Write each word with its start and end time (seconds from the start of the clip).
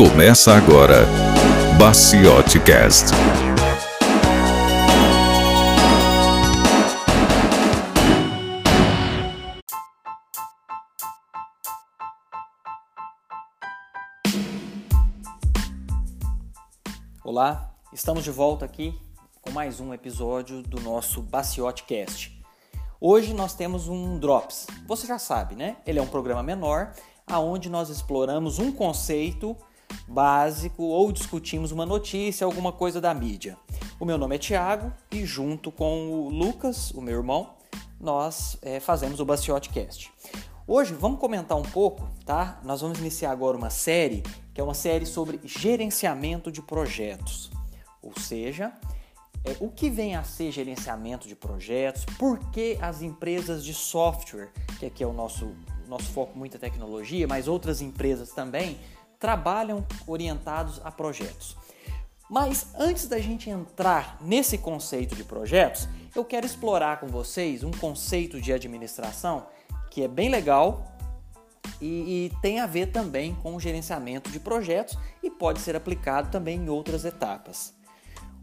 Começa 0.00 0.54
agora, 0.54 1.04
Baciote 1.78 2.58
Cast. 2.60 3.08
Olá, 17.22 17.74
estamos 17.92 18.24
de 18.24 18.30
volta 18.30 18.64
aqui 18.64 18.98
com 19.42 19.50
mais 19.50 19.80
um 19.80 19.92
episódio 19.92 20.62
do 20.62 20.80
nosso 20.80 21.20
Baciote 21.20 21.84
Cast. 21.84 22.42
Hoje 22.98 23.34
nós 23.34 23.52
temos 23.52 23.86
um 23.86 24.18
Drops. 24.18 24.66
Você 24.86 25.06
já 25.06 25.18
sabe, 25.18 25.54
né? 25.54 25.76
Ele 25.86 25.98
é 25.98 26.02
um 26.02 26.06
programa 26.06 26.42
menor 26.42 26.94
aonde 27.26 27.68
nós 27.68 27.90
exploramos 27.90 28.58
um 28.58 28.72
conceito 28.72 29.54
básico 30.10 30.82
ou 30.82 31.12
discutimos 31.12 31.70
uma 31.70 31.86
notícia, 31.86 32.44
alguma 32.44 32.72
coisa 32.72 33.00
da 33.00 33.14
mídia. 33.14 33.56
O 33.98 34.04
meu 34.04 34.18
nome 34.18 34.34
é 34.34 34.38
Tiago 34.38 34.92
e 35.12 35.24
junto 35.24 35.70
com 35.70 36.10
o 36.10 36.28
Lucas, 36.28 36.90
o 36.90 37.00
meu 37.00 37.18
irmão, 37.18 37.54
nós 38.00 38.58
é, 38.60 38.80
fazemos 38.80 39.20
o 39.20 39.24
Baciote 39.24 39.68
Cast. 39.70 40.10
Hoje 40.66 40.94
vamos 40.94 41.20
comentar 41.20 41.56
um 41.56 41.62
pouco, 41.62 42.08
tá? 42.24 42.60
Nós 42.64 42.80
vamos 42.80 42.98
iniciar 42.98 43.30
agora 43.30 43.56
uma 43.56 43.70
série 43.70 44.22
que 44.52 44.60
é 44.60 44.64
uma 44.64 44.74
série 44.74 45.06
sobre 45.06 45.40
gerenciamento 45.44 46.50
de 46.50 46.60
projetos, 46.60 47.50
ou 48.02 48.12
seja, 48.18 48.72
é, 49.44 49.56
o 49.60 49.68
que 49.68 49.88
vem 49.88 50.16
a 50.16 50.24
ser 50.24 50.50
gerenciamento 50.50 51.28
de 51.28 51.36
projetos, 51.36 52.04
por 52.18 52.38
que 52.50 52.76
as 52.80 53.00
empresas 53.00 53.64
de 53.64 53.72
software, 53.72 54.50
que 54.80 54.86
aqui 54.86 55.04
é 55.04 55.06
o 55.06 55.12
nosso, 55.12 55.54
nosso 55.86 56.06
foco 56.06 56.36
muita 56.36 56.58
tecnologia, 56.58 57.28
mas 57.28 57.46
outras 57.46 57.80
empresas 57.80 58.30
também 58.30 58.76
trabalham 59.20 59.86
orientados 60.06 60.80
a 60.82 60.90
projetos. 60.90 61.56
Mas 62.28 62.68
antes 62.78 63.06
da 63.06 63.18
gente 63.18 63.50
entrar 63.50 64.16
nesse 64.20 64.56
conceito 64.56 65.14
de 65.14 65.22
projetos, 65.22 65.88
eu 66.14 66.24
quero 66.24 66.46
explorar 66.46 66.98
com 66.98 67.06
vocês 67.06 67.62
um 67.62 67.70
conceito 67.70 68.40
de 68.40 68.52
administração 68.52 69.46
que 69.90 70.02
é 70.02 70.08
bem 70.08 70.28
legal 70.28 70.84
e, 71.80 71.86
e, 72.26 72.32
tem 72.40 72.60
a 72.60 72.66
ver 72.66 72.92
também 72.92 73.34
com 73.34 73.56
o 73.56 73.60
gerenciamento 73.60 74.30
de 74.30 74.38
projetos 74.38 74.96
e 75.22 75.30
pode 75.30 75.60
ser 75.60 75.74
aplicado 75.74 76.30
também 76.30 76.58
em 76.60 76.68
outras 76.68 77.04
etapas. 77.04 77.74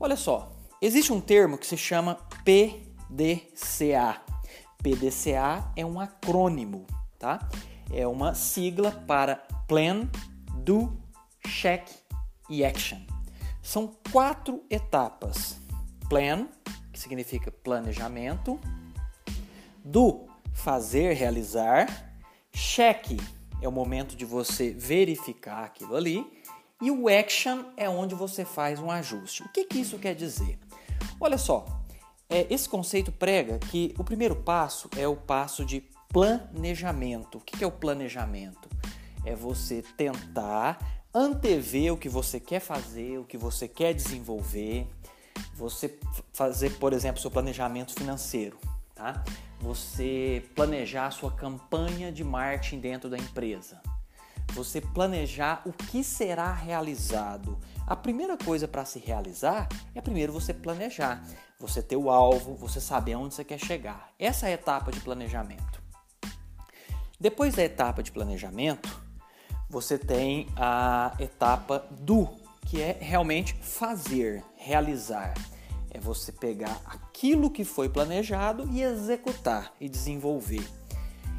Olha 0.00 0.16
só, 0.16 0.52
existe 0.80 1.12
um 1.12 1.20
termo 1.20 1.58
que 1.58 1.66
se 1.66 1.76
chama 1.76 2.18
PDCA. 2.44 4.20
PDCA 4.82 5.70
é 5.76 5.84
um 5.84 6.00
acrônimo, 6.00 6.86
tá? 7.18 7.48
É 7.92 8.06
uma 8.06 8.34
sigla 8.34 8.90
para 8.90 9.36
Plan, 9.66 10.08
Do, 10.64 10.90
Check 11.46 11.86
e 12.48 12.64
Action. 12.64 12.98
São 13.62 13.94
quatro 14.10 14.64
etapas: 14.70 15.58
Plan, 16.08 16.48
que 16.90 16.98
significa 16.98 17.50
planejamento, 17.50 18.58
Do, 19.84 20.26
fazer, 20.54 21.12
realizar, 21.12 22.14
Check 22.50 23.20
é 23.60 23.68
o 23.68 23.72
momento 23.72 24.16
de 24.16 24.24
você 24.24 24.70
verificar 24.70 25.64
aquilo 25.64 25.94
ali. 25.96 26.26
E 26.80 26.90
o 26.90 27.08
action 27.08 27.64
é 27.76 27.86
onde 27.86 28.14
você 28.14 28.42
faz 28.42 28.80
um 28.80 28.90
ajuste. 28.90 29.42
O 29.42 29.48
que, 29.50 29.66
que 29.66 29.78
isso 29.78 29.98
quer 29.98 30.14
dizer? 30.14 30.58
Olha 31.20 31.36
só, 31.36 31.66
é, 32.26 32.46
esse 32.48 32.66
conceito 32.66 33.12
prega 33.12 33.58
que 33.58 33.94
o 33.98 34.04
primeiro 34.04 34.34
passo 34.36 34.88
é 34.96 35.06
o 35.06 35.14
passo 35.14 35.62
de 35.62 35.82
planejamento. 36.08 37.36
O 37.36 37.40
que, 37.42 37.58
que 37.58 37.64
é 37.64 37.66
o 37.66 37.72
planejamento? 37.72 38.68
É 39.24 39.34
você 39.34 39.82
tentar 39.96 40.78
antever 41.12 41.92
o 41.92 41.96
que 41.96 42.08
você 42.08 42.40
quer 42.40 42.60
fazer, 42.60 43.18
o 43.18 43.24
que 43.24 43.38
você 43.38 43.68
quer 43.68 43.94
desenvolver. 43.94 44.86
Você 45.54 45.98
fazer, 46.32 46.70
por 46.78 46.92
exemplo, 46.92 47.20
seu 47.20 47.30
planejamento 47.30 47.92
financeiro, 47.94 48.58
tá? 48.94 49.24
você 49.64 50.44
planejar 50.54 51.06
a 51.06 51.10
sua 51.10 51.32
campanha 51.32 52.12
de 52.12 52.22
marketing 52.22 52.80
dentro 52.80 53.08
da 53.08 53.16
empresa. 53.16 53.80
Você 54.52 54.80
planejar 54.80 55.62
o 55.64 55.72
que 55.72 56.04
será 56.04 56.52
realizado. 56.52 57.58
A 57.86 57.96
primeira 57.96 58.36
coisa 58.36 58.68
para 58.68 58.84
se 58.84 58.98
realizar 58.98 59.66
é 59.94 60.02
primeiro 60.02 60.34
você 60.34 60.52
planejar, 60.52 61.24
você 61.58 61.82
ter 61.82 61.96
o 61.96 62.10
alvo, 62.10 62.54
você 62.54 62.78
saber 62.78 63.14
onde 63.16 63.34
você 63.34 63.42
quer 63.42 63.58
chegar. 63.58 64.12
Essa 64.18 64.46
é 64.46 64.50
a 64.50 64.54
etapa 64.54 64.92
de 64.92 65.00
planejamento. 65.00 65.82
Depois 67.18 67.54
da 67.54 67.62
etapa 67.62 68.02
de 68.02 68.12
planejamento, 68.12 69.02
você 69.74 69.98
tem 69.98 70.46
a 70.56 71.16
etapa 71.18 71.84
do, 71.90 72.28
que 72.64 72.80
é 72.80 72.96
realmente 73.00 73.54
fazer, 73.54 74.40
realizar. 74.54 75.34
É 75.90 75.98
você 75.98 76.30
pegar 76.30 76.80
aquilo 76.86 77.50
que 77.50 77.64
foi 77.64 77.88
planejado 77.88 78.68
e 78.70 78.80
executar 78.80 79.72
e 79.80 79.88
desenvolver. 79.88 80.64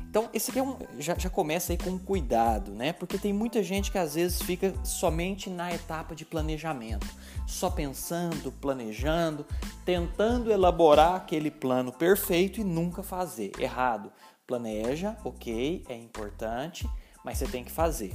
Então, 0.09 0.29
esse 0.33 0.49
aqui 0.49 0.59
é 0.59 0.63
um, 0.63 0.77
já, 0.99 1.17
já 1.17 1.29
começa 1.29 1.71
aí 1.71 1.77
com 1.77 1.97
cuidado, 1.97 2.71
né? 2.73 2.91
Porque 2.91 3.17
tem 3.17 3.31
muita 3.31 3.63
gente 3.63 3.89
que 3.89 3.97
às 3.97 4.15
vezes 4.15 4.41
fica 4.41 4.73
somente 4.83 5.49
na 5.49 5.73
etapa 5.73 6.13
de 6.13 6.25
planejamento, 6.25 7.07
só 7.47 7.69
pensando, 7.69 8.51
planejando, 8.51 9.45
tentando 9.85 10.51
elaborar 10.51 11.15
aquele 11.15 11.49
plano 11.49 11.89
perfeito 11.89 12.59
e 12.59 12.65
nunca 12.65 13.01
fazer. 13.01 13.53
Errado. 13.57 14.11
Planeja, 14.45 15.17
ok, 15.23 15.83
é 15.89 15.95
importante, 15.95 16.87
mas 17.25 17.39
você 17.39 17.47
tem 17.47 17.63
que 17.63 17.71
fazer. 17.71 18.13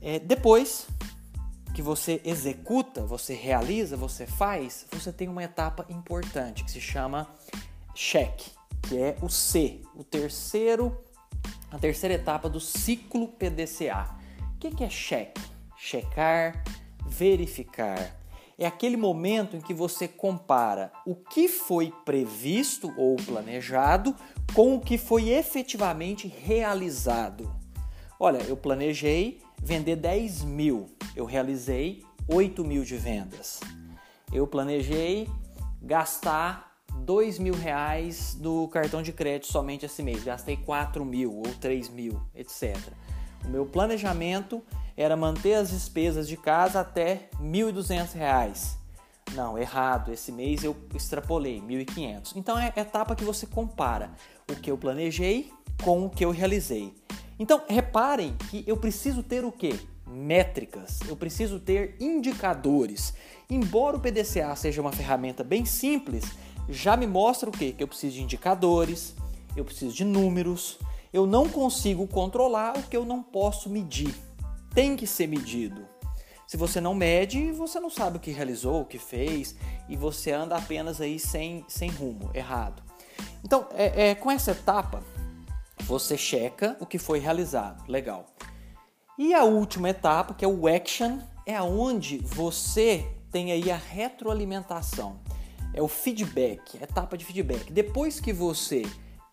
É, 0.00 0.18
depois, 0.18 0.86
que 1.74 1.82
você 1.82 2.20
executa, 2.24 3.02
você 3.06 3.34
realiza, 3.34 3.96
você 3.96 4.26
faz, 4.26 4.86
você 4.92 5.12
tem 5.12 5.28
uma 5.28 5.42
etapa 5.42 5.86
importante 5.88 6.62
que 6.62 6.70
se 6.70 6.80
chama 6.80 7.28
check, 7.94 8.40
que 8.82 8.98
é 8.98 9.16
o 9.22 9.28
C, 9.28 9.80
o 9.94 10.04
terceiro, 10.04 11.02
a 11.70 11.78
terceira 11.78 12.14
etapa 12.14 12.48
do 12.48 12.60
ciclo 12.60 13.28
PDCA. 13.28 14.14
O 14.54 14.58
que 14.58 14.84
é 14.84 14.88
check? 14.88 15.38
Checar, 15.76 16.62
verificar. 17.06 18.16
É 18.58 18.66
aquele 18.66 18.98
momento 18.98 19.56
em 19.56 19.60
que 19.60 19.72
você 19.72 20.06
compara 20.06 20.92
o 21.06 21.14
que 21.14 21.48
foi 21.48 21.90
previsto 22.04 22.92
ou 22.94 23.16
planejado 23.16 24.14
com 24.54 24.74
o 24.74 24.80
que 24.80 24.98
foi 24.98 25.30
efetivamente 25.30 26.28
realizado. 26.28 27.59
Olha, 28.22 28.42
eu 28.42 28.54
planejei 28.54 29.40
vender 29.62 29.96
10 29.96 30.42
mil, 30.42 30.90
eu 31.16 31.24
realizei 31.24 32.04
8 32.28 32.62
mil 32.62 32.84
de 32.84 32.94
vendas. 32.94 33.60
Eu 34.30 34.46
planejei 34.46 35.26
gastar 35.80 36.70
2 36.96 37.38
mil 37.38 37.54
reais 37.54 38.34
do 38.34 38.68
cartão 38.68 39.02
de 39.02 39.10
crédito 39.10 39.50
somente 39.50 39.86
esse 39.86 40.02
mês, 40.02 40.22
gastei 40.22 40.58
4 40.58 41.02
mil 41.02 41.34
ou 41.34 41.46
3 41.62 41.88
mil, 41.88 42.20
etc. 42.34 42.76
O 43.42 43.48
meu 43.48 43.64
planejamento 43.64 44.62
era 44.98 45.16
manter 45.16 45.54
as 45.54 45.70
despesas 45.70 46.28
de 46.28 46.36
casa 46.36 46.80
até 46.80 47.30
1.200 47.40 48.12
reais. 48.12 48.78
Não, 49.32 49.56
errado. 49.56 50.12
Esse 50.12 50.30
mês 50.30 50.62
eu 50.62 50.76
extrapolei 50.94 51.58
1.500. 51.62 52.32
Então 52.36 52.58
é 52.58 52.70
a 52.76 52.80
etapa 52.82 53.16
que 53.16 53.24
você 53.24 53.46
compara 53.46 54.10
o 54.50 54.54
que 54.56 54.70
eu 54.70 54.76
planejei 54.76 55.50
com 55.82 56.04
o 56.04 56.10
que 56.10 56.22
eu 56.22 56.30
realizei. 56.30 56.99
Então, 57.40 57.62
reparem 57.66 58.36
que 58.50 58.62
eu 58.66 58.76
preciso 58.76 59.22
ter 59.22 59.46
o 59.46 59.50
quê? 59.50 59.74
Métricas, 60.06 60.98
eu 61.08 61.16
preciso 61.16 61.58
ter 61.58 61.96
indicadores. 61.98 63.14
Embora 63.48 63.96
o 63.96 64.00
PDCA 64.00 64.54
seja 64.54 64.82
uma 64.82 64.92
ferramenta 64.92 65.42
bem 65.42 65.64
simples, 65.64 66.22
já 66.68 66.98
me 66.98 67.06
mostra 67.06 67.48
o 67.48 67.52
quê? 67.52 67.72
Que 67.72 67.82
eu 67.82 67.88
preciso 67.88 68.16
de 68.16 68.22
indicadores, 68.22 69.14
eu 69.56 69.64
preciso 69.64 69.94
de 69.94 70.04
números, 70.04 70.78
eu 71.14 71.26
não 71.26 71.48
consigo 71.48 72.06
controlar 72.06 72.76
o 72.76 72.82
que 72.82 72.96
eu 72.96 73.06
não 73.06 73.22
posso 73.22 73.70
medir. 73.70 74.14
Tem 74.74 74.94
que 74.94 75.06
ser 75.06 75.26
medido. 75.26 75.88
Se 76.46 76.58
você 76.58 76.78
não 76.78 76.94
mede, 76.94 77.52
você 77.52 77.80
não 77.80 77.88
sabe 77.88 78.18
o 78.18 78.20
que 78.20 78.32
realizou, 78.32 78.82
o 78.82 78.84
que 78.84 78.98
fez, 78.98 79.56
e 79.88 79.96
você 79.96 80.30
anda 80.30 80.56
apenas 80.56 81.00
aí 81.00 81.18
sem, 81.18 81.64
sem 81.68 81.88
rumo, 81.88 82.30
errado. 82.34 82.82
Então, 83.42 83.66
é, 83.72 84.10
é 84.10 84.14
com 84.14 84.30
essa 84.30 84.50
etapa, 84.50 85.02
você 85.90 86.16
checa 86.16 86.76
o 86.78 86.86
que 86.86 86.98
foi 86.98 87.18
realizado, 87.18 87.82
legal. 87.90 88.26
E 89.18 89.34
a 89.34 89.42
última 89.42 89.88
etapa, 89.90 90.32
que 90.34 90.44
é 90.44 90.48
o 90.48 90.68
action, 90.68 91.18
é 91.44 91.56
aonde 91.56 92.18
você 92.18 93.04
tem 93.32 93.50
aí 93.50 93.72
a 93.72 93.76
retroalimentação. 93.76 95.18
É 95.74 95.82
o 95.82 95.88
feedback, 95.88 96.78
a 96.80 96.84
etapa 96.84 97.18
de 97.18 97.24
feedback. 97.24 97.72
Depois 97.72 98.20
que 98.20 98.32
você 98.32 98.82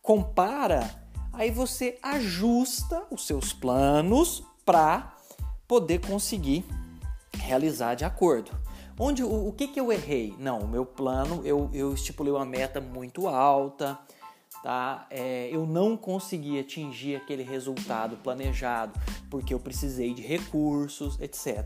compara, 0.01 0.89
aí 1.31 1.51
você 1.51 1.99
ajusta 2.01 3.03
os 3.11 3.27
seus 3.27 3.53
planos 3.53 4.43
para 4.65 5.15
poder 5.67 5.99
conseguir 6.07 6.65
realizar 7.37 7.93
de 7.93 8.03
acordo. 8.03 8.51
Onde 8.99 9.23
o, 9.23 9.49
o 9.49 9.53
que, 9.53 9.67
que 9.67 9.79
eu 9.79 9.91
errei? 9.91 10.33
Não, 10.39 10.61
o 10.61 10.67
meu 10.67 10.87
plano 10.87 11.43
eu, 11.45 11.69
eu 11.71 11.93
estipulei 11.93 12.33
uma 12.33 12.45
meta 12.45 12.81
muito 12.81 13.27
alta, 13.27 13.99
tá? 14.67 15.07
É, 15.09 15.47
eu 15.49 15.65
não 15.65 15.95
consegui 15.95 16.59
atingir 16.59 17.15
aquele 17.15 17.41
resultado 17.41 18.17
planejado 18.17 18.99
porque 19.29 19.53
eu 19.53 19.59
precisei 19.61 20.13
de 20.13 20.21
recursos, 20.21 21.17
etc. 21.21 21.65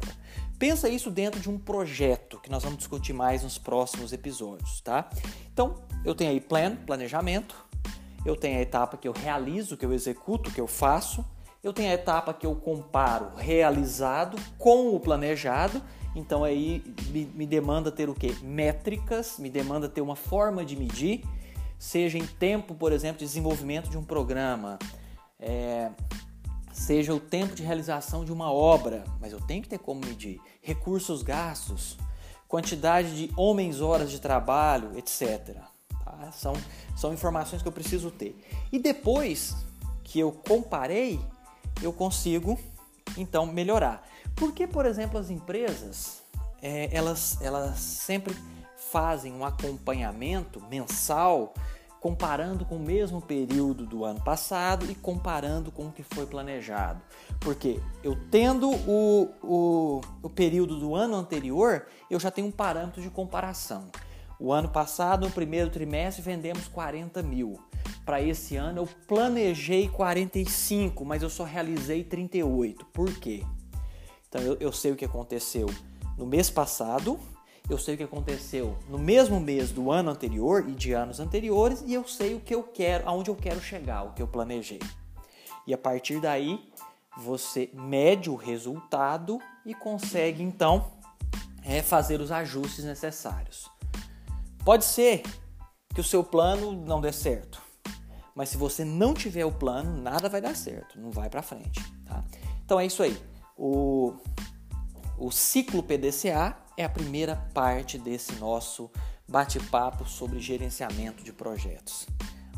Pensa 0.60 0.88
isso 0.88 1.10
dentro 1.10 1.40
de 1.40 1.50
um 1.50 1.58
projeto 1.58 2.40
que 2.40 2.52
nós 2.52 2.62
vamos 2.62 2.78
discutir 2.78 3.12
mais 3.12 3.42
nos 3.42 3.58
próximos 3.58 4.14
episódios, 4.14 4.82
tá? 4.82 5.10
Então, 5.52 5.82
eu 6.06 6.14
tenho 6.14 6.30
aí 6.30 6.40
plan, 6.40 6.76
planejamento, 6.76 7.56
eu 8.24 8.36
tenho 8.36 8.60
a 8.60 8.62
etapa 8.62 8.96
que 8.98 9.08
eu 9.08 9.14
realizo, 9.14 9.76
que 9.76 9.84
eu 9.84 9.94
executo, 9.94 10.52
que 10.52 10.62
eu 10.62 10.68
faço, 10.68 11.26
eu 11.64 11.74
tenho 11.74 11.90
a 11.90 11.96
etapa 11.96 12.36
que 12.36 12.46
eu 12.46 12.54
comparo 12.54 13.36
realizado 13.36 14.38
com 14.60 14.96
o 14.96 15.00
planejado. 15.00 15.82
Então 16.16 16.44
aí 16.44 16.84
me, 17.10 17.26
me 17.26 17.48
demanda 17.48 17.92
ter 17.92 18.12
o 18.12 18.14
que? 18.14 18.32
Métricas, 18.46 19.40
me 19.40 19.50
demanda 19.50 19.90
ter 19.90 20.02
uma 20.02 20.16
forma 20.16 20.64
de 20.64 20.76
medir 20.76 21.24
seja 21.82 22.16
em 22.20 22.28
tempo, 22.28 22.76
por 22.76 22.92
exemplo, 22.92 23.18
de 23.18 23.26
desenvolvimento 23.26 23.90
de 23.90 23.98
um 23.98 24.04
programa, 24.04 24.78
é, 25.40 25.90
seja 26.72 27.12
o 27.12 27.20
tempo 27.20 27.56
de 27.56 27.64
realização 27.64 28.24
de 28.24 28.32
uma 28.32 28.54
obra, 28.54 29.04
mas 29.20 29.34
eu 29.34 29.42
tenho 29.42 29.64
que 29.64 29.68
ter 29.68 29.80
como 29.80 30.00
medir 30.00 30.40
recursos 30.62 31.24
gastos, 31.24 31.98
quantidade 32.48 33.16
de 33.16 33.34
homens 33.36 33.82
horas 33.82 34.12
de 34.12 34.20
trabalho, 34.20 34.96
etc. 34.96 35.58
Tá? 36.06 36.32
São, 36.32 36.54
são 36.96 37.12
informações 37.16 37.64
que 37.64 37.68
eu 37.68 37.72
preciso 37.72 38.12
ter. 38.12 38.40
E 38.72 38.78
depois 38.78 39.56
que 40.04 40.20
eu 40.20 40.32
comparei, 40.32 41.20
eu 41.82 41.92
consigo 41.92 42.60
então 43.18 43.48
melhorar. 43.48 44.08
Porque, 44.36 44.68
por 44.68 44.86
exemplo, 44.86 45.18
as 45.18 45.32
empresas 45.32 46.22
é, 46.62 46.96
elas, 46.96 47.42
elas 47.42 47.80
sempre 47.80 48.36
fazem 48.92 49.34
um 49.34 49.46
acompanhamento 49.46 50.62
mensal 50.70 51.54
comparando 52.02 52.66
com 52.66 52.78
o 52.78 52.80
mesmo 52.80 53.22
período 53.22 53.86
do 53.86 54.04
ano 54.04 54.20
passado 54.20 54.90
e 54.92 54.96
comparando 54.96 55.72
com 55.72 55.88
o 55.88 55.92
que 55.92 56.02
foi 56.02 56.26
planejado. 56.26 57.00
Porque 57.40 57.80
eu 58.04 58.18
tendo 58.32 58.72
o, 58.72 59.30
o, 59.44 60.02
o 60.24 60.30
período 60.30 60.80
do 60.80 60.96
ano 60.96 61.16
anterior, 61.16 61.86
eu 62.10 62.20
já 62.20 62.32
tenho 62.32 62.48
um 62.48 62.52
parâmetro 62.52 63.04
de 63.04 63.10
comparação. 63.10 63.90
O 64.40 64.52
ano 64.52 64.68
passado, 64.68 65.28
no 65.28 65.32
primeiro 65.32 65.70
trimestre, 65.70 66.24
vendemos 66.24 66.68
40 66.68 67.22
mil. 67.22 67.60
Para 68.04 68.20
esse 68.20 68.56
ano, 68.56 68.80
eu 68.80 68.90
planejei 69.08 69.88
45, 69.88 71.06
mas 71.06 71.22
eu 71.22 71.30
só 71.30 71.44
realizei 71.44 72.04
38. 72.04 72.84
Por 72.88 73.14
quê? 73.20 73.44
Então, 74.28 74.42
eu, 74.42 74.58
eu 74.60 74.72
sei 74.72 74.92
o 74.92 74.96
que 74.96 75.06
aconteceu 75.06 75.68
no 76.18 76.26
mês 76.26 76.50
passado, 76.50 77.20
eu 77.74 77.78
sei 77.78 77.96
o 77.96 77.98
que 77.98 78.04
aconteceu 78.04 78.78
no 78.90 78.98
mesmo 78.98 79.40
mês 79.40 79.72
do 79.72 79.92
ano 79.92 80.12
anterior 80.12 80.68
e 80.68 80.74
de 80.74 80.94
anos 80.94 81.20
anteriores 81.20 81.82
e 81.86 81.94
eu 81.94 82.06
sei 82.08 82.36
o 82.36 82.40
que 82.40 82.54
eu 82.54 82.64
quero, 82.64 83.08
aonde 83.08 83.30
eu 83.30 83.36
quero 83.36 83.62
chegar, 83.62 84.04
o 84.04 84.14
que 84.14 84.22
eu 84.22 84.28
planejei. 84.28 84.80
E 85.66 85.74
a 85.74 85.78
partir 85.78 86.20
daí, 86.20 86.70
você 87.18 87.70
mede 87.74 88.30
o 88.30 88.36
resultado 88.36 89.40
e 89.66 89.74
consegue 89.74 90.44
então 90.44 90.92
é, 91.64 91.82
fazer 91.82 92.20
os 92.20 92.32
ajustes 92.32 92.84
necessários. 92.84 93.70
Pode 94.66 94.86
ser 94.86 95.24
que 95.94 96.02
o 96.02 96.04
seu 96.04 96.24
plano 96.24 96.74
não 96.74 97.00
dê 97.00 97.12
certo, 97.12 97.62
mas 98.36 98.50
se 98.50 98.58
você 98.58 98.84
não 98.84 99.14
tiver 99.14 99.46
o 99.46 99.52
plano, 99.52 100.02
nada 100.02 100.28
vai 100.28 100.42
dar 100.42 100.56
certo, 100.56 101.00
não 101.00 101.12
vai 101.12 101.30
para 101.30 101.42
frente. 101.42 101.82
Tá? 102.06 102.24
Então 102.66 102.80
é 102.80 102.86
isso 102.86 103.04
aí. 103.04 103.18
O, 103.58 104.14
o 105.18 105.32
ciclo 105.32 105.84
PDCA 105.84 106.61
é 106.78 106.84
a 106.84 106.90
primeira 106.90 107.36
parte 107.54 107.98
desse 107.98 108.34
nosso 108.36 108.90
bate-papo 109.28 110.08
sobre 110.08 110.40
gerenciamento 110.40 111.24
de 111.24 111.32
projetos. 111.32 112.08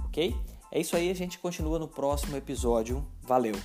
Ok? 0.06 0.36
É 0.72 0.80
isso 0.80 0.96
aí, 0.96 1.10
a 1.12 1.16
gente 1.16 1.38
continua 1.38 1.78
no 1.78 1.88
próximo 1.88 2.36
episódio. 2.36 3.06
Valeu! 3.22 3.56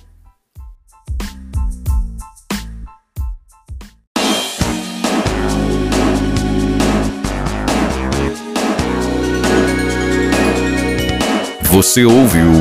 Você 11.71 12.03
ouviu 12.03 12.51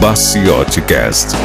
Baciote 0.00 0.80
Cast. 0.82 1.36